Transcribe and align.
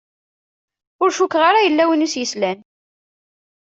Ur 1.01 1.09
cukkeɣ 1.17 1.43
ara 1.49 1.65
yella 1.65 1.83
win 1.89 2.05
i 2.05 2.09
s-yeslan. 2.13 2.59